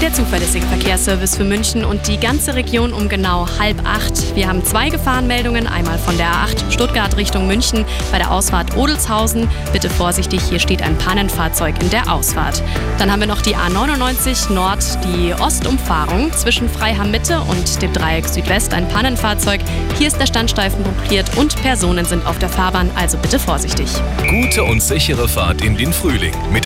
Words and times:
Der 0.00 0.12
zuverlässige 0.12 0.64
Verkehrsservice 0.66 1.36
für 1.36 1.42
München 1.42 1.84
und 1.84 2.06
die 2.06 2.18
ganze 2.18 2.54
Region 2.54 2.92
um 2.92 3.08
genau 3.08 3.48
halb 3.58 3.84
acht. 3.84 4.36
Wir 4.36 4.46
haben 4.46 4.64
zwei 4.64 4.90
Gefahrenmeldungen, 4.90 5.66
einmal 5.66 5.98
von 5.98 6.16
der 6.16 6.28
A8 6.28 6.70
Stuttgart 6.70 7.16
Richtung 7.16 7.48
München 7.48 7.84
bei 8.12 8.18
der 8.18 8.30
Ausfahrt 8.30 8.76
Odelshausen. 8.76 9.50
Bitte 9.72 9.90
vorsichtig, 9.90 10.40
hier 10.48 10.60
steht 10.60 10.82
ein 10.82 10.96
Pannenfahrzeug 10.98 11.74
in 11.82 11.90
der 11.90 12.12
Ausfahrt. 12.12 12.62
Dann 12.98 13.10
haben 13.10 13.18
wir 13.18 13.26
noch 13.26 13.42
die 13.42 13.56
A99 13.56 14.52
Nord, 14.52 14.84
die 15.04 15.34
Ostumfahrung 15.34 16.32
zwischen 16.32 16.68
Freiham 16.68 17.10
Mitte 17.10 17.40
und 17.40 17.82
dem 17.82 17.92
Dreieck 17.92 18.28
Südwest 18.28 18.74
ein 18.74 18.86
Pannenfahrzeug. 18.88 19.60
Hier 19.98 20.06
ist 20.06 20.20
der 20.20 20.26
Standstreifen 20.26 20.84
blockiert 20.84 21.36
und 21.36 21.60
Personen 21.60 22.04
sind 22.04 22.24
auf 22.24 22.38
der 22.38 22.48
Fahrbahn, 22.48 22.88
also 22.94 23.18
bitte 23.18 23.40
vorsichtig. 23.40 23.88
Gute 24.30 24.62
und 24.62 24.80
sichere 24.80 25.28
Fahrt 25.28 25.60
in 25.60 25.76
den 25.76 25.92
Frühling 25.92 26.34
mit 26.52 26.56